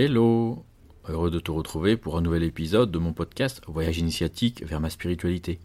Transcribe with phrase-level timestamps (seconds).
[0.00, 0.64] Hello
[1.08, 4.90] Heureux de te retrouver pour un nouvel épisode de mon podcast Voyage initiatique vers ma
[4.90, 5.58] spiritualité.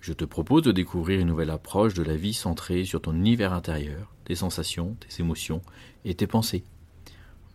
[0.00, 3.52] Je te propose de découvrir une nouvelle approche de la vie centrée sur ton univers
[3.52, 5.62] intérieur, tes sensations, tes émotions
[6.04, 6.64] et tes pensées.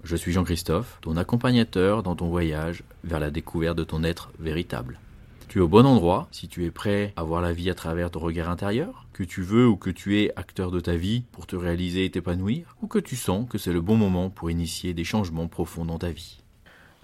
[0.06, 5.02] Je suis Jean-Christophe, ton accompagnateur dans ton voyage vers la découverte de ton être véritable.
[5.50, 8.12] Tu es au bon endroit si tu es prêt à voir la vie à travers
[8.12, 11.48] ton regard intérieur, que tu veux ou que tu es acteur de ta vie pour
[11.48, 14.94] te réaliser et t'épanouir, ou que tu sens que c'est le bon moment pour initier
[14.94, 16.38] des changements profonds dans ta vie.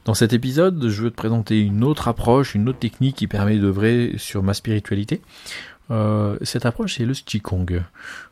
[0.06, 3.58] Dans cet épisode, je veux te présenter une autre approche, une autre technique qui permet
[3.58, 5.22] d'œuvrer sur ma spiritualité.
[5.92, 7.84] Euh, cette approche, c'est le Qigong.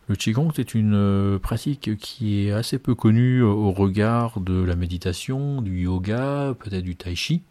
[0.08, 4.76] Le Qigong, c'est une euh, pratique qui est assez peu connue au regard de la
[4.76, 7.44] méditation, du yoga, peut-être du tai chi.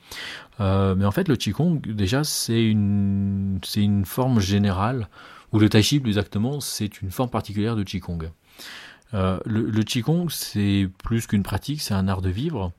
[0.61, 5.09] Euh, mais en fait, le Qigong, déjà, c'est une, une forme générale,
[5.53, 8.31] ou le tai chi, plus exactement, c'est une forme particulière de Qigong.
[9.12, 12.72] le, le Qigong, c'est plus qu'une pratique, c'est un art de vivre.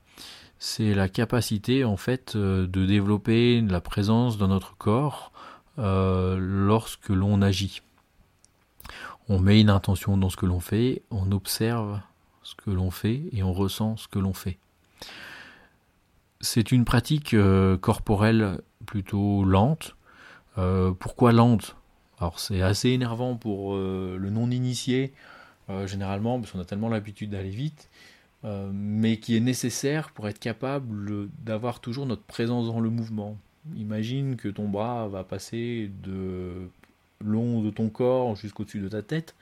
[0.58, 7.42] C'est la capacité, en fait, de développer la présence dans notre corps, euh, lorsque l'on
[7.42, 7.82] agit.
[9.28, 12.00] On met une intention dans ce que l'on fait, on observe
[12.42, 14.58] ce que l'on fait et on ressent ce que l'on fait.
[16.40, 19.96] C'est une pratique euh, corporelle plutôt lente.
[20.58, 21.76] Euh, pourquoi lente?
[22.18, 25.12] Alors c'est assez énervant pour le non-initié,
[25.86, 27.90] généralement, parce qu'on a tellement l'habitude d'aller vite,
[28.44, 33.36] mais qui est nécessaire pour être capable d'avoir toujours notre présence dans le mouvement.
[33.76, 36.68] Imagine que ton bras va passer de
[37.24, 39.34] long de ton corps jusqu'au-dessus de ta tête.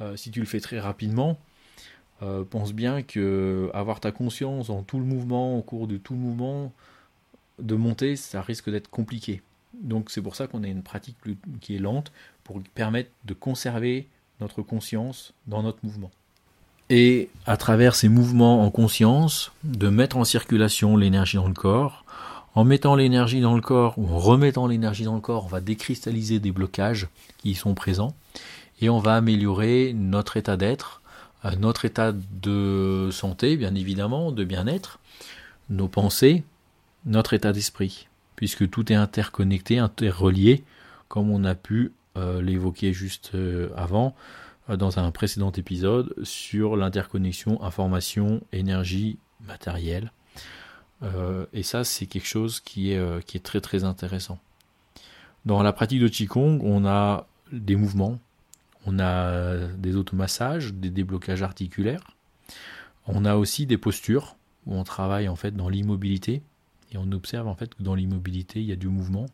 [0.00, 1.38] Euh, si tu le fais très rapidement,
[2.22, 6.14] euh, pense bien que avoir ta conscience en tout le mouvement, au cours de tout
[6.14, 6.72] le mouvement,
[7.58, 9.42] de monter, ça risque d'être compliqué.
[9.74, 11.16] Donc c'est pour ça qu'on a une pratique
[11.60, 12.12] qui est lente
[12.44, 14.06] pour permettre de conserver
[14.40, 16.10] notre conscience dans notre mouvement.
[16.88, 22.04] Et à travers ces mouvements en conscience, de mettre en circulation l'énergie dans le corps,
[22.56, 25.60] en mettant l'énergie dans le corps ou en remettant l'énergie dans le corps, on va
[25.60, 27.06] décristalliser des blocages
[27.36, 28.16] qui y sont présents
[28.80, 31.02] et on va améliorer notre état d'être,
[31.44, 34.98] euh, notre état de santé, bien évidemment, de bien-être,
[35.68, 36.44] nos pensées,
[37.04, 40.64] notre état d'esprit, puisque tout est interconnecté, interrelié,
[41.08, 44.16] comme on a pu euh, l'évoquer juste euh, avant
[44.68, 50.10] dans un précédent épisode sur l'interconnexion information, énergie, matériel.
[51.02, 54.38] Euh, et ça, c'est quelque chose qui est, euh, qui est très très intéressant.
[55.44, 58.18] Dans la pratique de Qigong, on a des mouvements,
[58.86, 62.16] on a des automassages, des déblocages articulaires,
[63.06, 64.36] on a aussi des postures
[64.66, 66.42] où on travaille en fait dans l'immobilité
[66.92, 69.26] et on observe en fait que dans l'immobilité il y a du mouvement.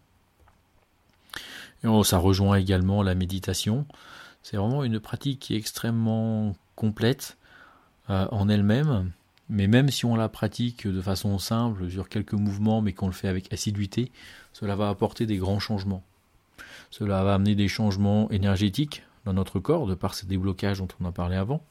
[2.05, 3.87] Ça rejoint également la méditation.
[4.43, 7.37] C'est vraiment une pratique qui est extrêmement complète
[8.11, 9.11] euh, en elle-même
[9.53, 13.13] mais même si on la pratique de façon simple, sur quelques mouvements, mais qu'on le
[13.13, 14.11] fait avec assiduité,
[14.55, 16.03] cela va apporter des grands changements.
[16.91, 21.05] Cela va amener des changements énergétiques dans notre corps, de par ces déblocages dont on
[21.05, 21.63] a parlé avant.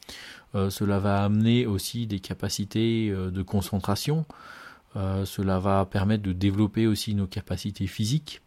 [0.54, 4.26] Euh, cela va amener aussi des capacités euh, de concentration.
[4.96, 8.42] Euh, cela va permettre de développer aussi nos capacités physiques.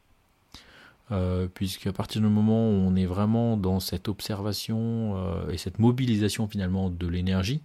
[1.55, 5.17] puisqu'à partir du moment où on est vraiment dans cette observation
[5.51, 7.61] et cette mobilisation finalement de l'énergie,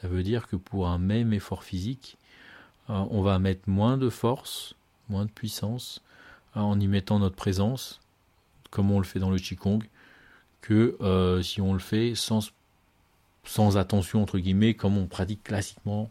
[0.00, 2.18] ça veut dire que pour un même effort physique,
[2.90, 4.74] euh, on va mettre moins de force,
[5.08, 6.02] moins de puissance
[6.56, 8.00] euh, en y mettant notre présence,
[8.70, 9.82] comme on le fait dans le Qigong,
[10.60, 12.52] que euh, si on le fait sans,
[13.44, 16.10] sans attention, entre guillemets, comme on pratique classiquement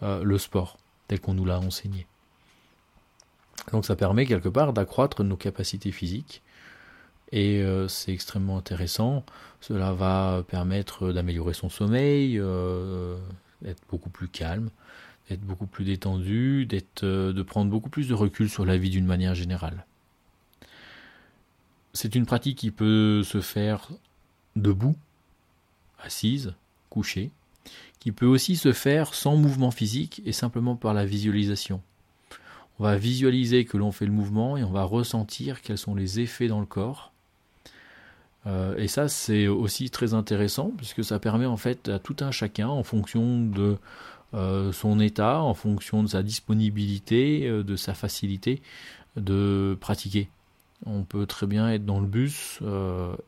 [0.00, 0.78] le sport,
[1.08, 2.06] tel qu'on nous l'a enseigné.
[3.70, 6.42] Donc ça permet quelque part d'accroître nos capacités physiques
[7.32, 9.24] et euh, c'est extrêmement intéressant.
[9.60, 13.16] Cela va permettre d'améliorer son sommeil, euh,
[13.62, 14.68] d'être beaucoup plus calme,
[15.28, 16.68] d'être beaucoup plus détendu,
[17.02, 19.86] euh, de prendre beaucoup plus de recul sur la vie d'une manière générale.
[21.94, 23.88] C'est une pratique qui peut se faire
[24.56, 24.96] debout,
[26.02, 26.54] assise,
[26.90, 27.30] couchée,
[27.98, 31.80] qui peut aussi se faire sans mouvement physique et simplement par la visualisation.
[32.78, 36.20] On va visualiser que l'on fait le mouvement et on va ressentir quels sont les
[36.20, 37.12] effets dans le corps
[38.46, 42.30] euh, et ça, c'est aussi très intéressant puisque ça permet en fait à tout un
[42.30, 43.76] chacun, en fonction de
[44.34, 48.62] euh, son état, en fonction de sa disponibilité, euh, de sa facilité,
[49.16, 50.28] de pratiquer.
[50.86, 52.58] On peut très bien être dans le bus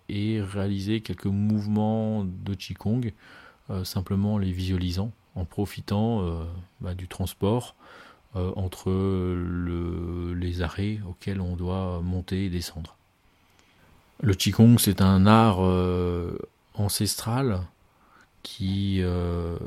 [0.09, 3.13] et réaliser quelques mouvements de Qigong,
[3.85, 6.45] simplement les visualisant, en profitant
[6.81, 7.77] bah, du transport
[8.35, 8.91] entre
[10.35, 12.97] les arrêts auxquels on doit monter et descendre.
[14.25, 16.39] Le Qigong, c'est un art euh,
[16.73, 17.61] ancestral
[18.43, 19.59] qui euh,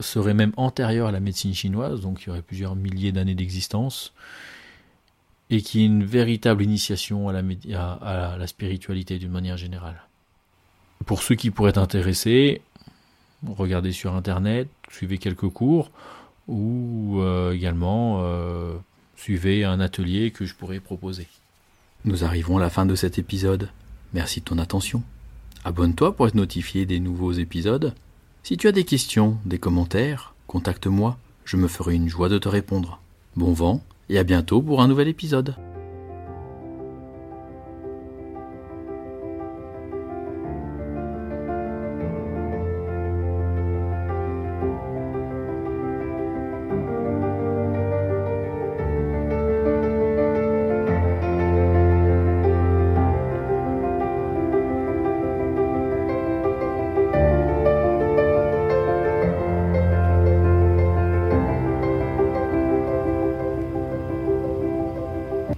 [0.00, 4.14] serait même antérieure à la médecine chinoise, donc il y aurait plusieurs milliers d'années d'existence,
[5.50, 10.02] et qui est une véritable initiation à la, spiritualité d'une manière générale.
[11.04, 12.62] Pour ceux qui pourraient être intéressés,
[13.46, 15.90] regardez sur Internet, suivez quelques cours,
[16.48, 18.24] ou euh, également
[19.16, 21.28] suivez un atelier que je pourrais proposer.
[22.04, 23.68] Nous arrivons à la fin de cet épisode.
[24.14, 25.02] Merci de ton attention.
[25.64, 27.94] Abonne-toi pour être notifié des nouveaux épisodes.
[28.42, 32.48] Si tu as des questions, des commentaires, contacte-moi, je me ferai une joie de te
[32.48, 33.00] répondre.
[33.36, 35.54] Bon vent et à bientôt pour un nouvel épisode.